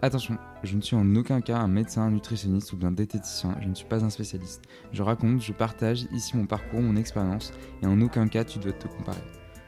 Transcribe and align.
Attention, 0.00 0.38
je 0.62 0.76
ne 0.76 0.80
suis 0.80 0.94
en 0.94 1.16
aucun 1.16 1.40
cas 1.40 1.58
un 1.58 1.66
médecin, 1.66 2.02
un 2.02 2.10
nutritionniste 2.12 2.72
ou 2.72 2.76
bien 2.76 2.92
diététicien, 2.92 3.56
je 3.60 3.66
ne 3.66 3.74
suis 3.74 3.86
pas 3.86 4.04
un 4.04 4.10
spécialiste. 4.10 4.62
Je 4.92 5.02
raconte, 5.02 5.42
je 5.42 5.52
partage 5.52 6.06
ici 6.12 6.36
mon 6.36 6.46
parcours, 6.46 6.80
mon 6.80 6.94
expérience, 6.94 7.52
et 7.82 7.86
en 7.86 8.00
aucun 8.00 8.28
cas 8.28 8.44
tu 8.44 8.60
dois 8.60 8.72
te 8.72 8.86
comparer. 8.86 9.18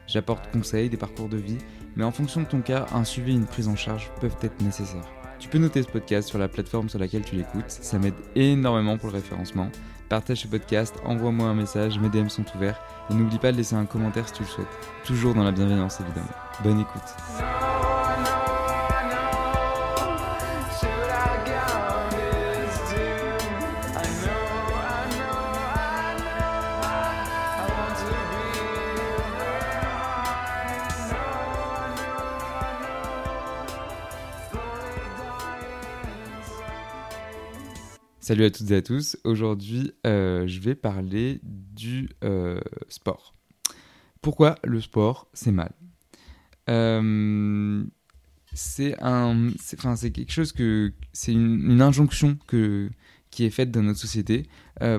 J'apporte 0.07 0.49
conseils, 0.53 0.89
des 0.89 0.95
parcours 0.95 1.27
de 1.27 1.35
vie, 1.35 1.57
mais 1.97 2.05
en 2.05 2.11
fonction 2.11 2.41
de 2.41 2.45
ton 2.45 2.61
cas, 2.61 2.85
un 2.93 3.03
suivi 3.03 3.33
et 3.33 3.35
une 3.35 3.45
prise 3.45 3.67
en 3.67 3.75
charge 3.75 4.09
peuvent 4.21 4.37
être 4.41 4.61
nécessaires. 4.61 5.05
Tu 5.37 5.49
peux 5.49 5.57
noter 5.57 5.83
ce 5.83 5.89
podcast 5.89 6.29
sur 6.29 6.39
la 6.39 6.47
plateforme 6.47 6.87
sur 6.87 6.99
laquelle 6.99 7.23
tu 7.23 7.35
l'écoutes, 7.35 7.69
ça 7.69 7.99
m'aide 7.99 8.13
énormément 8.35 8.97
pour 8.97 9.09
le 9.09 9.15
référencement. 9.15 9.69
Partage 10.07 10.41
ce 10.41 10.47
podcast, 10.47 10.95
envoie-moi 11.03 11.47
un 11.47 11.55
message, 11.55 11.99
mes 11.99 12.09
DM 12.09 12.29
sont 12.29 12.45
ouverts, 12.55 12.81
et 13.09 13.13
n'oublie 13.13 13.39
pas 13.39 13.51
de 13.51 13.57
laisser 13.57 13.75
un 13.75 13.85
commentaire 13.85 14.29
si 14.29 14.35
tu 14.35 14.43
le 14.43 14.47
souhaites. 14.47 14.79
Toujours 15.03 15.33
dans 15.33 15.43
la 15.43 15.51
bienveillance 15.51 15.99
évidemment. 15.99 16.31
Bonne 16.63 16.79
écoute. 16.79 17.70
Salut 38.31 38.45
à 38.45 38.49
toutes 38.49 38.71
et 38.71 38.75
à 38.77 38.81
tous. 38.81 39.17
Aujourd'hui, 39.25 39.91
euh, 40.07 40.47
je 40.47 40.61
vais 40.61 40.73
parler 40.73 41.41
du 41.43 42.07
euh, 42.23 42.61
sport. 42.87 43.35
Pourquoi 44.21 44.55
le 44.63 44.79
sport, 44.79 45.27
c'est 45.33 45.51
mal? 45.51 45.73
Euh, 46.69 47.83
C'est 48.53 48.95
quelque 50.13 50.31
chose 50.31 50.53
que, 50.53 50.93
c'est 51.11 51.33
une, 51.33 51.81
injonction 51.81 52.37
que 52.47 52.89
qui 53.31 53.43
est 53.43 53.49
faite 53.49 53.69
dans 53.69 53.83
notre 53.83 53.99
société. 53.99 54.47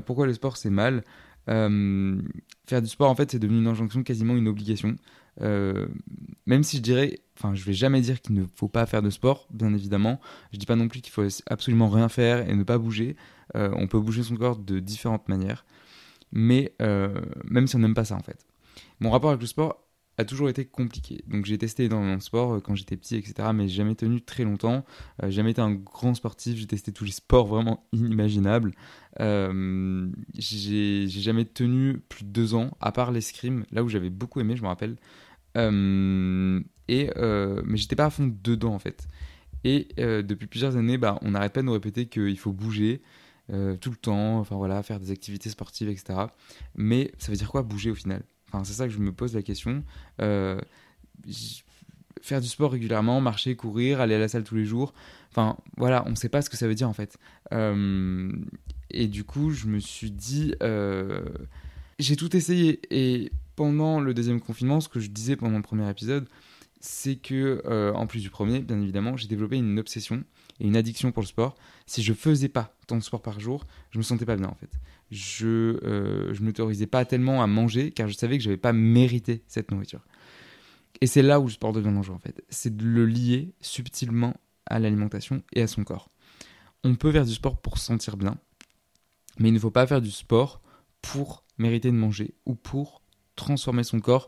pourquoi 0.04 0.26
le 0.26 0.34
sport, 0.34 0.58
c'est 0.58 0.68
mal? 0.68 1.02
Faire 1.46 2.82
du 2.82 2.88
sport, 2.88 3.08
en 3.08 3.14
fait, 3.14 3.30
c'est 3.30 3.38
devenu 3.38 3.60
une 3.60 3.66
injonction, 3.66 4.02
quasiment 4.02 4.36
une 4.36 4.46
obligation. 4.46 4.94
Même 5.40 6.62
si 6.62 6.76
je 6.76 6.82
dirais 6.82 7.22
enfin, 7.42 7.54
je 7.54 7.64
vais 7.64 7.72
jamais 7.72 8.00
dire 8.00 8.20
qu'il 8.20 8.34
ne 8.34 8.44
faut 8.54 8.68
pas 8.68 8.86
faire 8.86 9.02
de 9.02 9.10
sport, 9.10 9.46
bien 9.50 9.72
évidemment. 9.74 10.20
Je 10.52 10.58
dis 10.58 10.66
pas 10.66 10.76
non 10.76 10.88
plus 10.88 11.00
qu'il 11.00 11.12
faut 11.12 11.26
absolument 11.46 11.88
rien 11.88 12.08
faire 12.08 12.48
et 12.48 12.54
ne 12.54 12.62
pas 12.62 12.78
bouger. 12.78 13.16
Euh, 13.56 13.70
on 13.76 13.86
peut 13.86 14.00
bouger 14.00 14.22
son 14.22 14.36
corps 14.36 14.56
de 14.56 14.78
différentes 14.78 15.28
manières, 15.28 15.64
mais 16.30 16.72
euh, 16.80 17.20
même 17.44 17.66
si 17.66 17.76
on 17.76 17.80
n'aime 17.80 17.94
pas 17.94 18.04
ça 18.04 18.14
en 18.14 18.22
fait. 18.22 18.46
Mon 19.00 19.10
rapport 19.10 19.30
avec 19.30 19.40
le 19.40 19.46
sport 19.46 19.82
a 20.18 20.24
toujours 20.24 20.48
été 20.48 20.64
compliqué. 20.64 21.24
Donc 21.26 21.46
j'ai 21.46 21.58
testé 21.58 21.88
dans 21.88 22.02
mon 22.02 22.20
sport 22.20 22.54
euh, 22.54 22.60
quand 22.60 22.74
j'étais 22.74 22.96
petit, 22.96 23.16
etc. 23.16 23.48
Mais 23.54 23.68
j'ai 23.68 23.76
jamais 23.76 23.94
tenu 23.94 24.20
très 24.20 24.44
longtemps. 24.44 24.84
j'ai 25.22 25.30
jamais 25.30 25.52
été 25.52 25.60
un 25.60 25.72
grand 25.72 26.14
sportif. 26.14 26.56
J'ai 26.56 26.66
testé 26.66 26.92
tous 26.92 27.04
les 27.04 27.12
sports 27.12 27.46
vraiment 27.46 27.86
inimaginables. 27.92 28.72
j'ai 29.18 31.08
jamais 31.08 31.44
tenu 31.44 31.98
plus 32.08 32.24
de 32.24 32.30
deux 32.30 32.54
ans, 32.54 32.76
à 32.80 32.92
part 32.92 33.12
l'escrime, 33.12 33.64
là 33.70 33.82
où 33.82 33.88
j'avais 33.88 34.10
beaucoup 34.10 34.40
aimé, 34.40 34.56
je 34.56 34.62
me 34.62 34.68
rappelle. 34.68 34.96
Euh, 35.56 36.60
et, 36.88 37.10
euh, 37.16 37.62
mais 37.64 37.76
j'étais 37.76 37.96
pas 37.96 38.06
à 38.06 38.10
fond 38.10 38.26
dedans 38.42 38.74
en 38.74 38.78
fait. 38.78 39.06
Et 39.64 39.88
euh, 39.98 40.22
depuis 40.22 40.46
plusieurs 40.46 40.76
années, 40.76 40.98
bah, 40.98 41.18
on 41.22 41.32
n'arrête 41.32 41.52
pas 41.52 41.60
de 41.60 41.66
nous 41.66 41.72
répéter 41.72 42.06
qu'il 42.06 42.38
faut 42.38 42.52
bouger 42.52 43.02
tout 43.82 43.90
le 43.90 43.96
temps, 43.96 44.38
enfin 44.38 44.56
voilà, 44.56 44.82
faire 44.82 44.98
des 44.98 45.10
activités 45.10 45.50
sportives, 45.50 45.90
etc. 45.90 46.20
Mais 46.74 47.12
ça 47.18 47.30
veut 47.30 47.36
dire 47.36 47.50
quoi 47.50 47.62
bouger 47.62 47.90
au 47.90 47.94
final? 47.94 48.22
Enfin, 48.52 48.64
c'est 48.64 48.74
ça 48.74 48.86
que 48.86 48.92
je 48.92 48.98
me 48.98 49.12
pose 49.12 49.34
la 49.34 49.42
question. 49.42 49.82
faire 50.18 50.60
du 52.40 52.48
sport 52.48 52.72
régulièrement, 52.72 53.20
marcher, 53.20 53.56
courir, 53.56 54.00
aller 54.00 54.14
à 54.14 54.18
la 54.18 54.28
salle 54.28 54.44
tous 54.44 54.56
les 54.56 54.64
jours. 54.64 54.92
Enfin, 55.30 55.56
voilà, 55.76 56.04
on 56.06 56.10
ne 56.10 56.14
sait 56.14 56.28
pas 56.28 56.42
ce 56.42 56.50
que 56.50 56.56
ça 56.56 56.68
veut 56.68 56.74
dire 56.74 56.88
en 56.88 56.92
fait. 56.92 57.18
et 58.90 59.06
du 59.08 59.24
coup, 59.24 59.50
je 59.50 59.66
me 59.66 59.80
suis 59.80 60.10
dit, 60.10 60.54
j'ai 61.98 62.16
tout 62.16 62.36
essayé. 62.36 62.80
Et 62.90 63.32
pendant 63.56 64.00
le 64.00 64.14
deuxième 64.14 64.40
confinement, 64.40 64.80
ce 64.80 64.88
que 64.88 65.00
je 65.00 65.08
disais 65.08 65.36
pendant 65.36 65.56
le 65.56 65.62
premier 65.62 65.88
épisode, 65.88 66.28
c'est 66.84 67.14
que, 67.14 67.62
euh, 67.64 67.92
en 67.94 68.08
plus 68.08 68.20
du 68.20 68.28
premier, 68.28 68.58
bien 68.58 68.80
évidemment, 68.80 69.16
j'ai 69.16 69.28
développé 69.28 69.56
une 69.56 69.78
obsession 69.78 70.24
et 70.58 70.66
une 70.66 70.76
addiction 70.76 71.12
pour 71.12 71.22
le 71.22 71.28
sport. 71.28 71.54
Si 71.86 72.02
je 72.02 72.12
faisais 72.12 72.48
pas 72.48 72.74
tant 72.88 72.96
de 72.96 73.02
sport 73.02 73.22
par 73.22 73.38
jour, 73.38 73.68
je 73.90 73.98
me 73.98 74.02
sentais 74.02 74.26
pas 74.26 74.34
bien 74.34 74.48
en 74.48 74.56
fait. 74.56 74.70
Je 75.12 75.78
euh, 75.84 76.34
je 76.34 76.42
m'autorisais 76.42 76.88
pas 76.88 77.04
tellement 77.04 77.40
à 77.40 77.46
manger 77.46 77.92
car 77.92 78.08
je 78.08 78.14
savais 78.14 78.36
que 78.36 78.42
je 78.42 78.48
n'avais 78.48 78.60
pas 78.60 78.72
mérité 78.72 79.44
cette 79.46 79.70
nourriture. 79.70 80.04
Et 81.00 81.06
c'est 81.06 81.22
là 81.22 81.38
où 81.38 81.44
le 81.44 81.52
sport 81.52 81.72
devient 81.72 81.92
dangereux 81.94 82.16
en 82.16 82.18
fait. 82.18 82.44
C'est 82.48 82.76
de 82.76 82.84
le 82.84 83.06
lier 83.06 83.54
subtilement 83.60 84.34
à 84.66 84.80
l'alimentation 84.80 85.40
et 85.52 85.62
à 85.62 85.68
son 85.68 85.84
corps. 85.84 86.10
On 86.82 86.96
peut 86.96 87.12
faire 87.12 87.24
du 87.24 87.32
sport 87.32 87.60
pour 87.60 87.78
se 87.78 87.84
sentir 87.84 88.16
bien, 88.16 88.36
mais 89.38 89.50
il 89.50 89.54
ne 89.54 89.58
faut 89.60 89.70
pas 89.70 89.86
faire 89.86 90.00
du 90.00 90.10
sport 90.10 90.60
pour 91.00 91.44
mériter 91.58 91.92
de 91.92 91.96
manger 91.96 92.34
ou 92.44 92.56
pour 92.56 93.02
transformer 93.36 93.84
son 93.84 94.00
corps. 94.00 94.26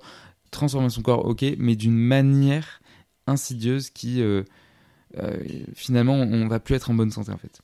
Transformer 0.55 0.89
son 0.89 1.03
corps, 1.03 1.27
ok, 1.27 1.45
mais 1.59 1.75
d'une 1.75 1.97
manière 1.97 2.81
insidieuse 3.27 3.91
qui, 3.91 4.23
euh, 4.23 4.45
euh, 5.19 5.43
finalement, 5.75 6.15
on 6.15 6.47
va 6.47 6.61
plus 6.61 6.77
être 6.77 6.91
en 6.91 6.95
bonne 6.95 7.11
santé 7.11 7.33
en 7.33 7.39
fait. 7.39 7.61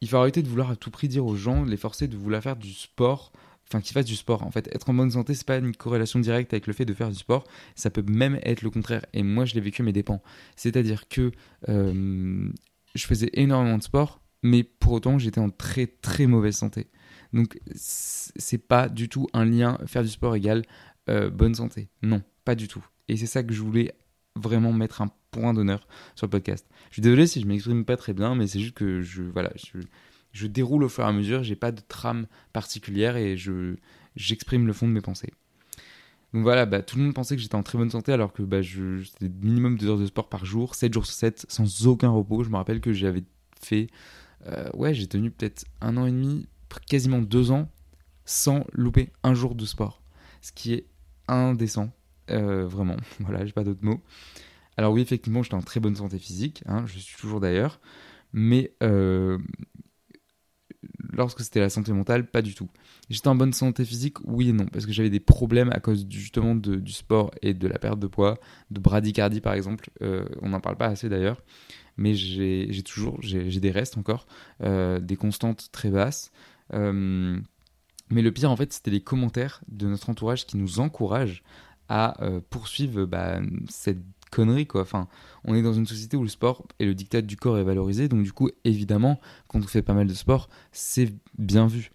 il 0.00 0.08
faut 0.08 0.16
arrêter 0.16 0.42
de 0.42 0.48
vouloir 0.48 0.68
à 0.68 0.74
tout 0.74 0.90
prix 0.90 1.06
dire 1.06 1.24
aux 1.24 1.36
gens, 1.36 1.64
les 1.64 1.76
forcer 1.76 2.08
de 2.08 2.16
vouloir 2.16 2.42
faire 2.42 2.56
du 2.56 2.72
sport, 2.72 3.30
enfin 3.68 3.80
qu'ils 3.80 3.92
fassent 3.92 4.06
du 4.06 4.16
sport. 4.16 4.42
En 4.42 4.50
fait, 4.50 4.68
être 4.74 4.90
en 4.90 4.94
bonne 4.94 5.12
santé, 5.12 5.34
c'est 5.34 5.46
pas 5.46 5.58
une 5.58 5.76
corrélation 5.76 6.18
directe 6.18 6.52
avec 6.52 6.66
le 6.66 6.72
fait 6.72 6.84
de 6.84 6.92
faire 6.94 7.10
du 7.10 7.14
sport, 7.14 7.44
ça 7.76 7.90
peut 7.90 8.02
même 8.08 8.40
être 8.42 8.62
le 8.62 8.70
contraire. 8.70 9.06
Et 9.12 9.22
moi, 9.22 9.44
je 9.44 9.54
l'ai 9.54 9.60
vécu 9.60 9.84
mes 9.84 9.92
dépens. 9.92 10.20
C'est-à-dire 10.56 11.06
que 11.06 11.30
euh, 11.68 12.50
je 12.96 13.06
faisais 13.06 13.30
énormément 13.34 13.78
de 13.78 13.84
sport, 13.84 14.20
mais 14.42 14.64
pour 14.64 14.94
autant, 14.94 15.16
j'étais 15.16 15.38
en 15.38 15.50
très 15.50 15.86
très 15.86 16.26
mauvaise 16.26 16.56
santé. 16.56 16.88
Donc, 17.32 17.60
c'est 17.76 18.58
pas 18.58 18.88
du 18.88 19.08
tout 19.08 19.28
un 19.32 19.44
lien 19.44 19.78
faire 19.86 20.02
du 20.02 20.08
sport 20.08 20.34
égale 20.34 20.64
bonne 21.06 21.54
santé. 21.54 21.88
Non, 22.02 22.22
pas 22.44 22.54
du 22.54 22.68
tout. 22.68 22.84
Et 23.08 23.16
c'est 23.16 23.26
ça 23.26 23.42
que 23.42 23.52
je 23.52 23.62
voulais 23.62 23.94
vraiment 24.36 24.72
mettre 24.72 25.02
un 25.02 25.10
point 25.30 25.54
d'honneur 25.54 25.86
sur 26.14 26.26
le 26.26 26.30
podcast. 26.30 26.66
Je 26.90 26.94
suis 26.94 27.02
désolé 27.02 27.26
si 27.26 27.40
je 27.40 27.46
m'exprime 27.46 27.84
pas 27.84 27.96
très 27.96 28.12
bien, 28.12 28.34
mais 28.34 28.46
c'est 28.46 28.60
juste 28.60 28.74
que 28.74 29.02
je, 29.02 29.22
voilà, 29.22 29.52
je, 29.56 29.78
je 30.32 30.46
déroule 30.46 30.84
au 30.84 30.88
fur 30.88 31.04
et 31.04 31.06
à 31.06 31.12
mesure, 31.12 31.42
j'ai 31.42 31.56
pas 31.56 31.72
de 31.72 31.80
trame 31.86 32.26
particulière 32.52 33.16
et 33.16 33.36
je, 33.36 33.76
j'exprime 34.16 34.66
le 34.66 34.72
fond 34.72 34.88
de 34.88 34.92
mes 34.92 35.00
pensées. 35.00 35.32
Donc 36.32 36.44
voilà, 36.44 36.64
bah, 36.64 36.80
tout 36.80 36.96
le 36.96 37.04
monde 37.04 37.14
pensait 37.14 37.36
que 37.36 37.42
j'étais 37.42 37.54
en 37.54 37.62
très 37.62 37.76
bonne 37.76 37.90
santé 37.90 38.12
alors 38.12 38.32
que 38.32 38.42
bah, 38.42 38.62
c'était 38.62 39.28
minimum 39.42 39.76
2 39.76 39.88
heures 39.88 39.98
de 39.98 40.06
sport 40.06 40.28
par 40.28 40.46
jour, 40.46 40.74
7 40.74 40.92
jours 40.94 41.04
sur 41.04 41.14
7, 41.14 41.46
sans 41.48 41.86
aucun 41.86 42.08
repos. 42.08 42.42
Je 42.42 42.50
me 42.50 42.56
rappelle 42.56 42.80
que 42.80 42.92
j'avais 42.92 43.24
fait, 43.60 43.88
euh, 44.46 44.70
ouais, 44.72 44.94
j'ai 44.94 45.06
tenu 45.06 45.30
peut-être 45.30 45.66
un 45.82 45.96
an 45.98 46.06
et 46.06 46.10
demi, 46.10 46.48
quasiment 46.86 47.20
deux 47.20 47.50
ans, 47.50 47.68
sans 48.24 48.64
louper 48.72 49.10
un 49.22 49.34
jour 49.34 49.54
de 49.54 49.66
sport. 49.66 50.00
Ce 50.40 50.52
qui 50.52 50.72
est 50.72 50.86
indécent, 51.28 51.90
euh, 52.30 52.66
vraiment. 52.66 52.96
Voilà, 53.20 53.44
j'ai 53.44 53.52
pas 53.52 53.64
d'autres 53.64 53.84
mots. 53.84 54.00
Alors 54.76 54.92
oui, 54.92 55.02
effectivement, 55.02 55.42
j'étais 55.42 55.54
en 55.54 55.62
très 55.62 55.80
bonne 55.80 55.96
santé 55.96 56.18
physique, 56.18 56.62
hein, 56.66 56.84
je 56.86 56.98
suis 56.98 57.16
toujours 57.16 57.40
d'ailleurs, 57.40 57.78
mais 58.32 58.72
euh, 58.82 59.36
lorsque 61.12 61.40
c'était 61.40 61.60
la 61.60 61.68
santé 61.68 61.92
mentale, 61.92 62.26
pas 62.26 62.40
du 62.40 62.54
tout. 62.54 62.70
J'étais 63.10 63.28
en 63.28 63.34
bonne 63.34 63.52
santé 63.52 63.84
physique, 63.84 64.16
oui 64.24 64.48
et 64.48 64.52
non, 64.52 64.64
parce 64.66 64.86
que 64.86 64.92
j'avais 64.92 65.10
des 65.10 65.20
problèmes 65.20 65.70
à 65.72 65.80
cause 65.80 66.06
justement 66.08 66.54
du 66.54 66.92
sport 66.92 67.32
et 67.42 67.52
de 67.52 67.68
la 67.68 67.78
perte 67.78 67.98
de 67.98 68.06
poids, 68.06 68.40
de 68.70 68.80
bradycardie 68.80 69.42
par 69.42 69.52
exemple, 69.52 69.90
euh, 70.00 70.24
on 70.40 70.48
n'en 70.48 70.60
parle 70.60 70.78
pas 70.78 70.86
assez 70.86 71.10
d'ailleurs, 71.10 71.42
mais 71.98 72.14
j'ai 72.14 72.82
toujours, 72.82 73.18
j'ai 73.20 73.60
des 73.60 73.70
restes 73.70 73.98
encore, 73.98 74.26
des 74.60 75.16
constantes 75.16 75.68
très 75.70 75.90
basses. 75.90 76.32
mais 76.72 78.22
le 78.22 78.32
pire 78.32 78.50
en 78.50 78.56
fait, 78.56 78.72
c'était 78.72 78.90
les 78.90 79.02
commentaires 79.02 79.60
de 79.68 79.86
notre 79.86 80.08
entourage 80.08 80.46
qui 80.46 80.56
nous 80.56 80.80
encouragent 80.80 81.42
à 81.88 82.16
poursuivre 82.50 83.04
bah, 83.04 83.40
cette 83.68 84.02
connerie 84.30 84.66
quoi. 84.66 84.80
Enfin, 84.82 85.08
on 85.44 85.54
est 85.54 85.62
dans 85.62 85.74
une 85.74 85.86
société 85.86 86.16
où 86.16 86.22
le 86.22 86.28
sport 86.28 86.66
et 86.78 86.86
le 86.86 86.94
dictat 86.94 87.22
du 87.22 87.36
corps 87.36 87.58
est 87.58 87.64
valorisé, 87.64 88.08
donc 88.08 88.24
du 88.24 88.32
coup, 88.32 88.48
évidemment, 88.64 89.20
quand 89.48 89.58
on 89.60 89.66
fait 89.66 89.82
pas 89.82 89.94
mal 89.94 90.06
de 90.06 90.14
sport, 90.14 90.48
c'est 90.72 91.14
bien 91.38 91.66
vu. 91.66 91.92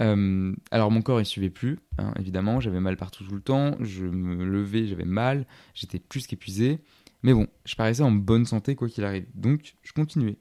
Euh, 0.00 0.54
alors 0.70 0.90
mon 0.90 1.02
corps 1.02 1.20
il 1.20 1.26
suivait 1.26 1.50
plus, 1.50 1.78
hein, 1.98 2.12
évidemment, 2.18 2.60
j'avais 2.60 2.80
mal 2.80 2.96
partout 2.96 3.24
tout 3.24 3.34
le 3.34 3.42
temps, 3.42 3.76
je 3.80 4.04
me 4.04 4.44
levais, 4.44 4.86
j'avais 4.86 5.04
mal, 5.04 5.46
j'étais 5.74 5.98
plus 5.98 6.26
qu'épuisé, 6.26 6.80
mais 7.22 7.34
bon, 7.34 7.46
je 7.66 7.74
paraissais 7.76 8.02
en 8.02 8.10
bonne 8.10 8.46
santé 8.46 8.74
quoi 8.74 8.88
qu'il 8.88 9.04
arrive, 9.04 9.26
donc 9.34 9.74
je 9.82 9.92
continuais. 9.92 10.38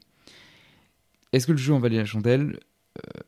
Est-ce 1.33 1.47
que 1.47 1.51
le 1.51 1.57
jeu 1.57 1.73
en 1.73 1.79
valait 1.79 1.97
la 1.97 2.05
chandelle? 2.05 2.59
Euh, 2.97 3.19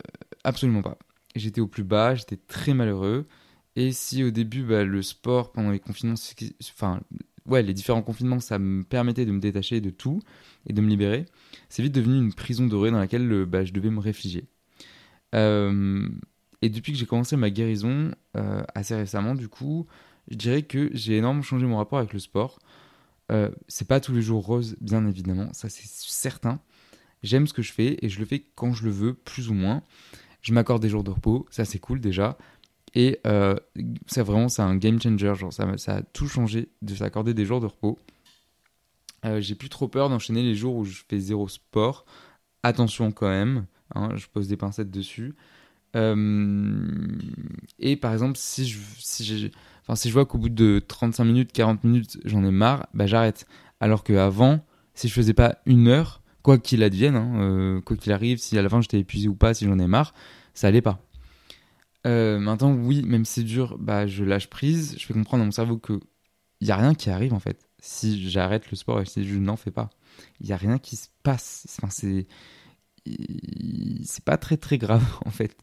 Absolument 0.43 0.81
pas. 0.81 0.97
J'étais 1.35 1.61
au 1.61 1.67
plus 1.67 1.83
bas, 1.83 2.15
j'étais 2.15 2.35
très 2.35 2.73
malheureux, 2.73 3.27
et 3.75 3.91
si 3.91 4.23
au 4.23 4.31
début 4.31 4.63
bah, 4.63 4.83
le 4.83 5.01
sport 5.01 5.51
pendant 5.51 5.71
les 5.71 5.79
confinements, 5.79 6.15
enfin 6.73 7.01
ouais, 7.47 7.63
les 7.63 7.73
différents 7.73 8.01
confinements, 8.01 8.39
ça 8.39 8.59
me 8.59 8.83
permettait 8.83 9.25
de 9.25 9.31
me 9.31 9.39
détacher 9.39 9.81
de 9.81 9.89
tout 9.89 10.21
et 10.67 10.73
de 10.73 10.81
me 10.81 10.89
libérer. 10.89 11.25
C'est 11.69 11.83
vite 11.83 11.93
devenu 11.93 12.17
une 12.17 12.33
prison 12.33 12.67
dorée 12.67 12.91
dans 12.91 12.99
laquelle 12.99 13.29
euh, 13.31 13.45
bah, 13.45 13.65
je 13.65 13.73
devais 13.73 13.89
me 13.89 13.99
réfugier. 13.99 14.45
Euh, 15.35 16.07
et 16.61 16.69
depuis 16.69 16.93
que 16.93 16.97
j'ai 16.97 17.05
commencé 17.05 17.35
ma 17.35 17.49
guérison, 17.49 18.11
euh, 18.37 18.63
assez 18.75 18.95
récemment, 18.95 19.35
du 19.35 19.49
coup, 19.49 19.87
je 20.29 20.37
dirais 20.37 20.63
que 20.63 20.89
j'ai 20.93 21.17
énormément 21.17 21.43
changé 21.43 21.65
mon 21.65 21.77
rapport 21.77 21.99
avec 21.99 22.13
le 22.13 22.19
sport. 22.19 22.59
c'est 23.67 23.87
pas 23.87 23.99
tous 23.99 24.13
les 24.13 24.21
jours 24.21 24.45
rose, 24.45 24.75
bien 24.79 25.05
évidemment, 25.07 25.51
ça 25.53 25.67
c'est 25.67 25.87
certain. 25.87 26.59
J'aime 27.23 27.47
ce 27.47 27.53
que 27.53 27.63
je 27.63 27.73
fais 27.73 27.97
et 28.01 28.09
je 28.09 28.19
le 28.19 28.25
fais 28.25 28.45
quand 28.55 28.73
je 28.73 28.85
le 28.85 28.91
veux, 28.91 29.13
plus 29.15 29.49
ou 29.49 29.53
moins. 29.53 29.81
Je 30.41 30.53
m'accorde 30.53 30.81
des 30.83 30.89
jours 30.89 31.03
de 31.03 31.09
repos, 31.09 31.47
ça 31.49 31.65
c'est 31.65 31.79
cool 31.79 31.99
déjà. 31.99 32.37
Et 32.93 33.19
euh, 33.25 33.55
c'est 34.07 34.21
vraiment 34.21 34.49
c'est 34.49 34.61
un 34.61 34.75
game 34.75 35.01
changer. 35.01 35.33
Genre, 35.35 35.51
ça, 35.51 35.65
a 35.87 36.01
tout 36.01 36.27
changé 36.27 36.69
de 36.81 36.95
s'accorder 36.95 37.33
des 37.33 37.45
jours 37.45 37.59
de 37.59 37.65
repos. 37.65 37.99
Euh, 39.25 39.41
j'ai 39.41 39.55
plus 39.55 39.69
trop 39.69 39.87
peur 39.87 40.09
d'enchaîner 40.09 40.43
les 40.43 40.55
jours 40.55 40.75
où 40.75 40.85
je 40.85 41.01
fais 41.07 41.19
zéro 41.19 41.47
sport. 41.47 42.05
Attention 42.61 43.11
quand 43.11 43.29
même, 43.29 43.65
hein, 43.95 44.09
je 44.15 44.27
pose 44.27 44.47
des 44.47 44.57
pincettes 44.57 44.91
dessus. 44.91 45.35
Euh, 45.95 46.85
et 47.79 47.95
par 47.95 48.13
exemple, 48.13 48.37
si 48.37 48.67
je, 48.67 48.79
si, 48.97 49.51
enfin, 49.81 49.95
si 49.95 50.09
je 50.09 50.13
vois 50.13 50.25
qu'au 50.25 50.37
bout 50.37 50.49
de 50.49 50.81
35 50.85 51.23
minutes, 51.23 51.51
40 51.51 51.83
minutes, 51.83 52.19
j'en 52.25 52.43
ai 52.43 52.51
marre, 52.51 52.87
bah 52.93 53.07
j'arrête. 53.07 53.47
Alors 53.79 54.03
qu'avant, 54.03 54.65
si 54.93 55.07
je 55.07 55.13
faisais 55.13 55.33
pas 55.33 55.57
une 55.65 55.87
heure, 55.87 56.21
quoi 56.41 56.57
qu'il 56.57 56.83
advienne, 56.83 57.15
hein, 57.15 57.81
quoi 57.85 57.97
qu'il 57.97 58.11
arrive, 58.11 58.37
si 58.37 58.57
à 58.57 58.61
la 58.61 58.69
fin 58.69 58.81
j'étais 58.81 58.99
épuisé 58.99 59.27
ou 59.27 59.35
pas, 59.35 59.53
si 59.53 59.65
j'en 59.65 59.79
ai 59.79 59.87
marre, 59.87 60.13
ça 60.53 60.67
allait 60.67 60.81
pas. 60.81 60.99
Euh, 62.05 62.39
maintenant, 62.39 62.73
oui, 62.73 63.01
même 63.03 63.25
si 63.25 63.41
c'est 63.41 63.43
dur, 63.43 63.77
bah, 63.79 64.07
je 64.07 64.23
lâche 64.23 64.49
prise. 64.49 64.95
Je 64.97 65.05
fais 65.05 65.13
comprendre 65.13 65.43
à 65.43 65.45
mon 65.45 65.51
cerveau 65.51 65.77
que 65.77 65.99
il 66.61 66.67
y 66.67 66.71
a 66.71 66.77
rien 66.77 66.95
qui 66.95 67.09
arrive 67.09 67.33
en 67.33 67.39
fait. 67.39 67.67
Si 67.79 68.29
j'arrête 68.29 68.71
le 68.71 68.77
sport 68.77 69.01
et 69.01 69.05
si 69.05 69.25
je 69.25 69.37
n'en 69.37 69.57
fais 69.57 69.71
pas, 69.71 69.89
il 70.39 70.47
y 70.47 70.53
a 70.53 70.57
rien 70.57 70.79
qui 70.79 70.95
se 70.95 71.09
passe. 71.23 71.65
Enfin, 71.69 71.89
c'est 71.89 72.27
c'est 74.05 74.23
pas 74.23 74.37
très 74.37 74.55
très 74.57 74.77
grave 74.77 75.05
en 75.25 75.31
fait. 75.31 75.55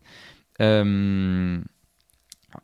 Euh, 0.61 1.59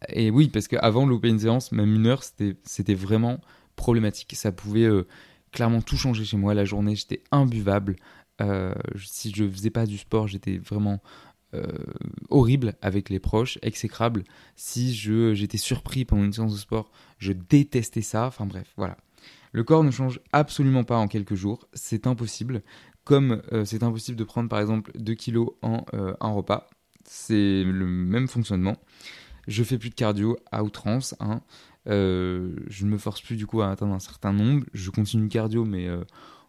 et 0.09 0.31
oui, 0.31 0.49
parce 0.49 0.69
qu'avant 0.69 1.07
louper 1.07 1.29
une 1.29 1.39
séance, 1.39 1.73
même 1.73 1.95
une 1.95 2.07
heure, 2.07 2.23
c'était 2.23 2.95
vraiment 2.95 3.41
problématique. 3.77 4.35
Ça 4.35 4.53
pouvait 4.53 4.85
euh, 4.85 5.07
clairement 5.53 5.81
tout 5.81 5.97
changer 5.97 6.25
chez 6.25 6.37
moi. 6.37 6.55
La 6.55 6.65
journée, 6.65 6.97
j'étais 6.97 7.23
imbuvable. 7.31 7.97
si 9.03 9.33
je 9.35 9.49
faisais 9.49 9.71
pas 9.71 9.87
du 9.87 9.99
sport, 9.99 10.29
j'étais 10.29 10.59
vraiment 10.59 11.01
horrible 12.31 12.75
avec 12.83 13.09
les 13.11 13.21
proches, 13.21 13.59
exécrable. 13.63 14.25
Si 14.57 14.95
je 14.95 15.35
j'étais 15.35 15.59
surpris 15.59 16.05
pendant 16.05 16.25
une 16.25 16.33
séance 16.33 16.53
de 16.53 16.59
sport, 16.59 16.91
je 17.19 17.33
détestais 17.33 18.03
ça. 18.03 18.27
Enfin 18.27 18.47
bref, 18.47 18.73
voilà. 18.77 18.97
Le 19.53 19.65
corps 19.65 19.85
ne 19.85 19.91
change 19.91 20.21
absolument 20.33 20.85
pas 20.85 20.99
en 20.99 21.09
quelques 21.09 21.35
jours, 21.35 21.67
c'est 21.73 22.07
impossible. 22.07 22.63
Comme 23.05 23.41
euh, 23.53 23.65
c'est 23.65 23.83
impossible 23.83 24.19
de 24.19 24.25
prendre 24.25 24.49
par 24.49 24.61
exemple 24.61 24.91
2 24.99 25.15
kilos 25.15 25.51
en 25.63 25.87
euh, 25.95 26.15
un 26.21 26.31
repas, 26.31 26.69
c'est 27.05 27.63
le 27.65 27.87
même 27.87 28.29
fonctionnement. 28.29 28.77
Je 29.47 29.63
fais 29.63 29.79
plus 29.79 29.91
de 29.91 29.95
cardio 29.95 30.37
à 30.51 30.65
outrance. 30.65 31.15
Hein. 31.21 31.41
je 31.87 32.85
ne 32.85 32.91
me 32.91 32.99
force 32.99 33.23
plus 33.23 33.37
du 33.37 33.47
coup 33.47 33.63
à 33.63 33.71
atteindre 33.71 33.95
un 33.95 34.01
certain 34.01 34.33
nombre. 34.33 34.67
Je 34.75 34.91
continue 34.91 35.29
cardio, 35.29 35.65
mais 35.65 35.89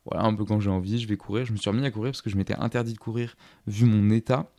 voilà, 0.05 0.25
un 0.25 0.33
peu 0.33 0.45
quand 0.45 0.59
j'ai 0.59 0.69
envie, 0.69 0.99
je 0.99 1.07
vais 1.07 1.15
courir. 1.15 1.45
Je 1.45 1.51
me 1.51 1.57
suis 1.57 1.69
remis 1.69 1.85
à 1.85 1.91
courir 1.91 2.11
parce 2.11 2.21
que 2.21 2.29
je 2.29 2.37
m'étais 2.37 2.55
interdit 2.55 2.93
de 2.93 2.97
courir 2.97 3.35
vu 3.67 3.85
mon 3.85 4.09
état. 4.09 4.49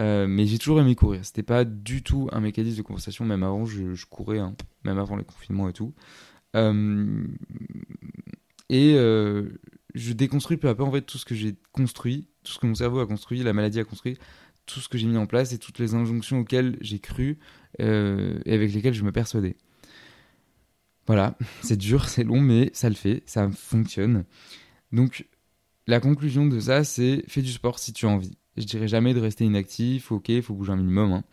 Euh, 0.00 0.26
mais 0.26 0.46
j'ai 0.46 0.58
toujours 0.58 0.80
aimé 0.80 0.94
courir. 0.94 1.24
C'était 1.24 1.42
pas 1.42 1.64
du 1.64 2.02
tout 2.02 2.28
un 2.32 2.40
mécanisme 2.40 2.76
de 2.76 2.82
compensation. 2.82 3.24
Même 3.24 3.42
avant, 3.42 3.64
je, 3.64 4.04
courais, 4.06 4.38
hein, 4.38 4.54
même 4.84 4.98
avant 4.98 5.16
les 5.16 5.24
confinements 5.24 5.68
et 5.68 5.72
tout. 5.72 5.94
Euh, 6.54 7.26
et 8.68 8.94
euh, 8.96 9.60
je 9.94 10.12
déconstruis 10.12 10.56
peu 10.56 10.68
à 10.68 10.74
peu 10.74 10.82
en 10.82 10.90
fait 10.90 11.02
tout 11.02 11.18
ce 11.18 11.24
que 11.24 11.34
j'ai 11.34 11.56
construit, 11.72 12.28
tout 12.44 12.52
ce 12.52 12.58
que 12.58 12.66
mon 12.66 12.74
cerveau 12.74 13.00
a 13.00 13.06
construit, 13.06 13.42
la 13.42 13.52
maladie 13.52 13.80
a 13.80 13.84
construit, 13.84 14.18
tout 14.66 14.80
ce 14.80 14.88
que 14.88 14.98
j'ai 14.98 15.06
mis 15.06 15.16
en 15.16 15.26
place 15.26 15.52
et 15.52 15.58
toutes 15.58 15.78
les 15.78 15.94
injonctions 15.94 16.40
auxquelles 16.40 16.76
j'ai 16.80 16.98
cru 16.98 17.38
et 17.78 17.84
avec 18.52 18.72
lesquelles 18.72 18.94
je 18.94 19.04
me 19.04 19.12
persuadais. 19.12 19.56
Voilà, 21.06 21.36
c'est 21.62 21.76
dur, 21.76 22.08
c'est 22.08 22.24
long, 22.24 22.40
mais 22.40 22.70
ça 22.72 22.88
le 22.88 22.94
fait, 22.94 23.22
ça 23.26 23.48
fonctionne. 23.50 24.24
Donc, 24.92 25.26
la 25.86 26.00
conclusion 26.00 26.46
de 26.46 26.58
ça, 26.58 26.84
c'est 26.84 27.22
fais 27.28 27.42
du 27.42 27.52
sport 27.52 27.78
si 27.78 27.92
tu 27.92 28.06
as 28.06 28.08
envie. 28.08 28.36
Je 28.56 28.64
dirais 28.64 28.88
jamais 28.88 29.14
de 29.14 29.20
rester 29.20 29.44
inactif, 29.44 30.12
ok, 30.12 30.28
il 30.28 30.42
faut 30.42 30.54
bouger 30.54 30.72
un 30.72 30.76
minimum. 30.76 31.12
Hein. 31.12 31.24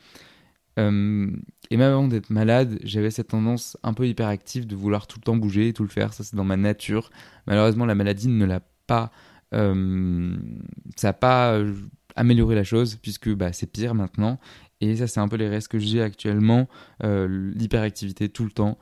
Euh, 0.79 1.31
et 1.69 1.77
même 1.77 1.91
avant 1.91 2.07
d'être 2.07 2.29
malade, 2.29 2.79
j'avais 2.83 3.11
cette 3.11 3.29
tendance 3.29 3.77
un 3.83 3.93
peu 3.93 4.07
hyperactive 4.07 4.65
de 4.65 4.75
vouloir 4.75 5.07
tout 5.07 5.19
le 5.19 5.23
temps 5.23 5.35
bouger, 5.35 5.73
tout 5.73 5.83
le 5.83 5.89
faire. 5.89 6.13
Ça, 6.13 6.23
c'est 6.23 6.35
dans 6.35 6.43
ma 6.43 6.57
nature. 6.57 7.09
Malheureusement, 7.47 7.85
la 7.85 7.95
maladie 7.95 8.27
ne 8.27 8.45
l'a 8.45 8.61
pas. 8.87 9.11
Euh, 9.53 10.35
ça 10.95 11.09
n'a 11.09 11.13
pas 11.13 11.53
euh, 11.53 11.73
amélioré 12.15 12.55
la 12.55 12.63
chose, 12.63 12.95
puisque 12.95 13.29
bah, 13.33 13.53
c'est 13.53 13.67
pire 13.67 13.93
maintenant. 13.93 14.39
Et 14.81 14.95
ça, 14.97 15.07
c'est 15.07 15.19
un 15.19 15.27
peu 15.27 15.37
les 15.37 15.47
restes 15.47 15.69
que 15.69 15.79
j'ai 15.79 16.01
actuellement. 16.01 16.67
L'hyperactivité 17.01 18.27
tout 18.29 18.43
le 18.43 18.51
temps. 18.51 18.77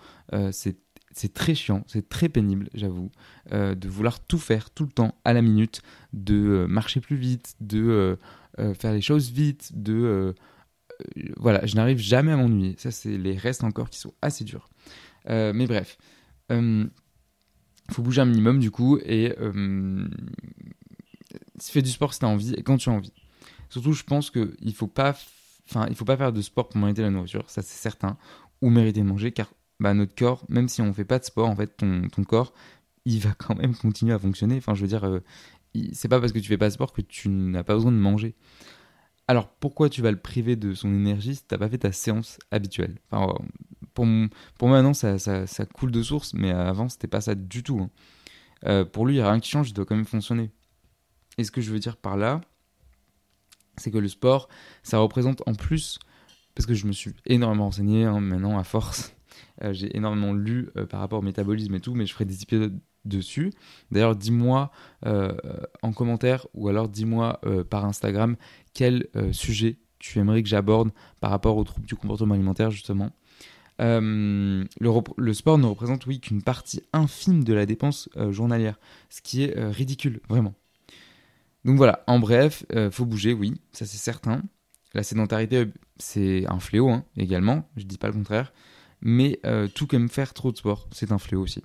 c'est 0.52 0.78
c'est 1.14 1.34
très 1.34 1.56
chiant, 1.56 1.84
c'est 1.88 2.08
très 2.08 2.30
pénible, 2.30 2.70
j'avoue, 2.74 3.12
euh, 3.52 3.76
de 3.76 3.88
vouloir 3.88 4.20
tout 4.20 4.38
faire 4.38 4.70
tout 4.70 4.86
le 4.86 4.92
temps 4.92 5.16
à 5.26 5.34
la 5.34 5.42
minute, 5.42 5.82
de 6.14 6.36
euh, 6.36 6.68
marcher 6.68 7.02
plus 7.02 7.16
vite, 7.16 7.56
de 7.60 8.18
euh, 8.60 8.74
faire 8.74 8.94
les 8.94 9.02
choses 9.02 9.32
vite, 9.32 9.72
de 9.74 10.36
voilà, 11.36 11.66
je 11.66 11.76
n'arrive 11.76 11.98
jamais 11.98 12.32
à 12.32 12.38
m'ennuyer. 12.38 12.76
Ça, 12.78 12.92
c'est 12.92 13.18
les 13.18 13.36
restes 13.36 13.64
encore 13.64 13.90
qui 13.90 13.98
sont 13.98 14.14
assez 14.22 14.44
durs. 14.44 14.70
mais 15.28 15.66
bref, 15.66 15.98
faut 16.50 18.04
bouger 18.04 18.22
un 18.22 18.26
minimum 18.26 18.60
du 18.60 18.70
coup 18.70 19.00
et 19.04 19.34
fais 21.60 21.82
du 21.82 21.90
sport 21.90 22.14
si 22.14 22.20
tu 22.20 22.26
as 22.26 22.30
envie 22.30 22.54
et 22.54 22.62
quand 22.62 22.78
tu 22.78 22.90
as 22.90 22.94
envie. 22.94 23.14
Surtout, 23.70 23.94
je 23.94 24.04
pense 24.04 24.30
qu'il 24.30 24.76
faut 24.76 24.88
pas, 24.88 25.18
enfin, 25.70 25.88
il 25.90 25.96
faut 25.96 26.06
pas 26.06 26.18
faire 26.18 26.34
de 26.34 26.42
sport 26.42 26.70
pour 26.70 26.80
mériter 26.80 27.02
la 27.02 27.10
nourriture, 27.10 27.50
ça 27.50 27.62
c'est 27.64 27.82
certain, 27.82 28.18
ou 28.62 28.70
mériter 28.70 29.00
de 29.00 29.06
manger, 29.06 29.32
car 29.32 29.52
bah, 29.82 29.94
notre 29.96 30.16
corps, 30.16 30.46
même 30.48 30.70
si 30.70 30.82
on 30.82 30.94
fait 30.94 31.06
pas 31.06 31.20
de 31.20 31.26
sport, 31.26 31.50
en 31.50 31.56
fait, 31.56 31.76
ton, 31.76 32.08
ton 32.08 32.24
corps, 32.24 32.54
il 33.06 33.20
va 33.20 33.34
quand 33.34 33.56
même 33.56 33.76
continuer 33.76 34.14
à 34.14 34.20
fonctionner. 34.20 34.58
Enfin, 34.58 34.76
je 34.76 34.82
veux 34.82 34.88
dire, 34.88 35.04
euh, 35.04 35.20
c'est 35.92 36.08
pas 36.08 36.20
parce 36.20 36.32
que 36.32 36.40
tu 36.40 36.48
fais 36.48 36.58
pas 36.58 36.70
de 36.70 36.74
sport 36.74 36.94
que 36.94 37.02
tu 37.02 37.30
n'as 37.30 37.64
pas 37.64 37.74
besoin 37.74 37.92
de 37.92 37.98
manger. 37.98 38.36
Alors 39.28 39.50
pourquoi 39.50 39.90
tu 39.90 40.02
vas 40.02 40.12
le 40.12 40.20
priver 40.20 40.56
de 40.56 40.74
son 40.74 40.94
énergie 40.94 41.36
si 41.36 41.44
t'as 41.46 41.58
pas 41.58 41.70
fait 41.70 41.80
ta 41.80 41.92
séance 41.92 42.38
habituelle? 42.52 43.00
Enfin, 43.10 43.34
pour, 43.94 44.06
pour 44.58 44.68
moi 44.68 44.78
maintenant 44.78 44.94
ça, 44.94 45.18
ça, 45.20 45.48
ça, 45.48 45.66
coule 45.66 45.92
de 45.92 46.04
source, 46.04 46.34
mais 46.34 46.52
avant 46.52 46.90
c'était 46.90 47.08
pas 47.08 47.22
ça 47.22 47.34
du 47.34 47.64
tout. 47.64 47.80
Hein. 47.80 47.90
Euh, 48.66 48.86
pour 48.86 49.06
lui 49.06 49.16
il 49.16 49.18
n'y 49.18 49.24
a 49.24 49.32
rien 49.32 49.40
qui 49.40 49.50
change, 49.50 49.70
il 49.70 49.74
doit 49.74 49.86
quand 49.86 49.96
même 49.96 50.06
fonctionner. 50.06 50.52
Et 51.38 51.44
ce 51.44 51.52
que 51.52 51.62
je 51.62 51.72
veux 51.72 51.80
dire 51.80 51.96
par 51.98 52.18
là, 52.18 52.42
c'est 53.78 53.90
que 53.90 53.98
le 53.98 54.10
sport, 54.10 54.50
ça 54.84 54.98
représente 54.98 55.42
en 55.48 55.54
plus, 55.54 55.98
parce 56.56 56.66
que 56.66 56.74
je 56.74 56.86
me 56.86 56.92
suis 56.92 57.14
énormément 57.26 57.66
renseigné 57.66 58.04
hein, 58.04 58.20
maintenant 58.20 58.60
à 58.60 58.66
force, 58.66 59.16
euh, 59.64 59.74
j'ai 59.74 59.96
énormément 59.96 60.34
lu 60.34 60.70
euh, 60.78 60.86
par 60.86 61.00
rapport 61.00 61.20
au 61.20 61.22
métabolisme 61.22 61.74
et 61.76 61.80
tout, 61.80 61.94
mais 61.94 62.06
je 62.06 62.14
ferai 62.14 62.26
des 62.26 62.42
épisodes 62.44 62.80
dessus. 63.06 63.52
D'ailleurs, 63.92 64.16
dis-moi 64.16 64.72
euh, 65.06 65.36
en 65.82 65.92
commentaire 65.92 66.48
ou 66.54 66.70
alors 66.70 66.88
dis-moi 66.88 67.42
par 67.70 67.86
Instagram 67.86 68.36
quel 68.74 69.08
sujet 69.32 69.80
tu 70.00 70.20
aimerais 70.20 70.44
que 70.44 70.50
j'aborde 70.50 70.92
par 71.20 71.32
rapport 71.32 71.58
aux 71.58 71.64
troubles 71.64 71.88
du 71.88 71.96
comportement 71.96 72.36
alimentaire, 72.36 72.70
justement. 72.70 73.12
le, 73.80 75.34
sport 75.34 75.58
ne 75.58 75.66
représente, 75.66 76.06
oui, 76.06 76.20
qu'une 76.20 76.44
partie 76.44 76.84
infime 76.94 77.44
de 77.44 77.54
la 77.54 77.66
dépense 77.66 78.08
journalière, 78.30 78.80
ce 79.10 79.22
qui 79.22 79.44
est 79.44 79.60
ridicule, 79.72 80.22
vraiment. 80.30 80.54
Donc 81.66 81.78
voilà, 81.78 82.04
en 82.08 82.20
bref, 82.20 82.66
faut 82.92 83.06
bouger, 83.06 83.34
oui, 83.34 83.60
ça 83.72 83.86
c'est 83.86 83.98
certain. 83.98 84.44
La 84.94 85.04
sédentarité, 85.04 85.66
c'est 85.98 86.46
un 86.48 86.60
fléau 86.60 86.90
hein, 86.90 87.04
également, 87.18 87.68
je 87.78 87.84
dis 87.84 87.98
pas 87.98 88.08
le 88.08 88.14
contraire 88.14 88.54
mais 89.02 89.40
euh, 89.46 89.68
tout 89.68 89.88
comme 89.88 90.10
faire 90.10 90.34
trop 90.34 90.52
de 90.52 90.58
sport, 90.58 90.88
c'est 90.92 91.12
un 91.12 91.18
fléau 91.18 91.42
aussi. 91.42 91.64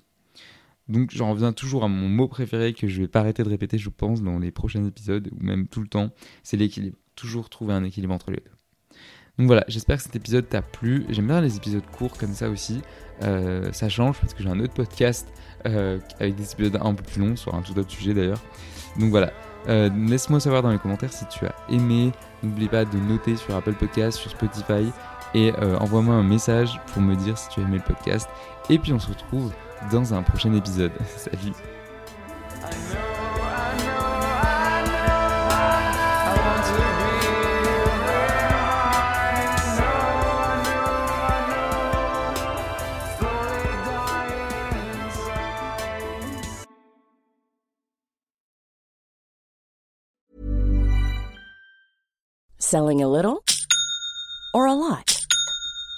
Donc 0.87 1.11
j'en 1.11 1.31
reviens 1.31 1.51
toujours 1.51 1.83
à 1.83 1.87
mon 1.87 2.07
mot 2.07 2.27
préféré 2.27 2.73
que 2.73 2.87
je 2.87 3.01
vais 3.01 3.07
pas 3.07 3.19
arrêter 3.19 3.43
de 3.43 3.49
répéter, 3.49 3.77
je 3.77 3.89
pense, 3.89 4.21
dans 4.21 4.39
les 4.39 4.51
prochains 4.51 4.85
épisodes, 4.85 5.29
ou 5.31 5.43
même 5.43 5.67
tout 5.67 5.81
le 5.81 5.87
temps, 5.87 6.11
c'est 6.43 6.57
l'équilibre. 6.57 6.97
Toujours 7.15 7.49
trouver 7.49 7.73
un 7.73 7.83
équilibre 7.83 8.13
entre 8.13 8.31
les 8.31 8.37
deux. 8.37 8.51
Donc 9.37 9.47
voilà, 9.47 9.65
j'espère 9.67 9.97
que 9.97 10.03
cet 10.03 10.15
épisode 10.15 10.47
t'a 10.49 10.61
plu. 10.61 11.05
J'aime 11.09 11.27
bien 11.27 11.41
les 11.41 11.57
épisodes 11.57 11.85
courts 11.85 12.17
comme 12.17 12.33
ça 12.33 12.49
aussi. 12.49 12.81
Euh, 13.23 13.71
ça 13.71 13.89
change 13.89 14.19
parce 14.19 14.33
que 14.33 14.41
j'ai 14.41 14.49
un 14.49 14.59
autre 14.59 14.73
podcast 14.73 15.27
euh, 15.65 15.99
avec 16.19 16.35
des 16.35 16.51
épisodes 16.51 16.79
un 16.81 16.93
peu 16.93 17.03
plus 17.03 17.21
longs 17.21 17.35
sur 17.35 17.53
un 17.53 17.61
tout 17.61 17.77
autre 17.77 17.91
sujet 17.91 18.13
d'ailleurs. 18.13 18.41
Donc 18.97 19.09
voilà, 19.11 19.31
laisse-moi 19.67 20.39
savoir 20.39 20.63
dans 20.63 20.71
les 20.71 20.79
commentaires 20.79 21.13
si 21.13 21.25
tu 21.27 21.45
as 21.45 21.55
aimé. 21.69 22.11
N'oublie 22.41 22.67
pas 22.67 22.85
de 22.85 22.97
noter 22.97 23.35
sur 23.35 23.55
Apple 23.55 23.73
Podcast, 23.73 24.17
sur 24.17 24.31
Spotify 24.31 24.91
et 25.33 25.53
euh, 25.61 25.77
envoie-moi 25.77 26.15
un 26.15 26.23
message 26.23 26.79
pour 26.93 27.01
me 27.01 27.15
dire 27.15 27.37
si 27.37 27.49
tu 27.49 27.59
as 27.59 27.63
aimé 27.63 27.77
le 27.77 27.83
podcast. 27.83 28.29
Et 28.69 28.79
puis 28.79 28.93
on 28.93 28.99
se 28.99 29.09
retrouve 29.09 29.51
dans 29.91 30.13
un 30.13 30.23
prochain 30.23 30.53
épisode. 30.53 30.91
Salut 31.17 31.53
Selling 52.59 53.01
a 53.01 53.07
little 53.07 53.45
or 54.53 54.67
a 54.67 54.73
lot? 54.73 55.16